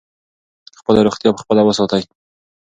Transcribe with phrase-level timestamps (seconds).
[0.79, 2.03] خپله روغتیا په خپله وساتئ.